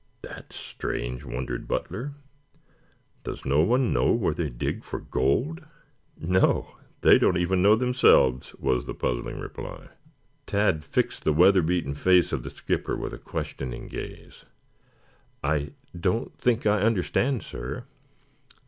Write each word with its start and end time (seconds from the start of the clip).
"That 0.23 0.47
is 0.49 0.55
strange," 0.57 1.23
wondered 1.23 1.67
Butler. 1.67 2.13
"Does 3.23 3.45
no 3.45 3.61
one 3.61 3.93
know 3.93 4.11
where 4.13 4.33
they 4.33 4.49
dig 4.49 4.83
for 4.83 4.99
gold?" 4.99 5.63
"No. 6.17 6.75
They 7.01 7.19
don't 7.19 7.37
even 7.37 7.61
know 7.61 7.75
themselves," 7.75 8.55
was 8.55 8.87
the 8.87 8.95
puzzling 8.95 9.39
reply. 9.39 9.89
Tad 10.47 10.83
fixed 10.83 11.23
the 11.23 11.31
weather 11.31 11.61
beaten 11.61 11.93
face 11.93 12.33
of 12.33 12.41
the 12.41 12.49
skipper 12.49 12.97
with 12.97 13.13
a 13.13 13.19
questioning 13.19 13.87
gaze. 13.87 14.43
"I 15.43 15.73
don't 15.95 16.35
think 16.35 16.65
I 16.65 16.81
understand, 16.81 17.43
sir." 17.43 17.85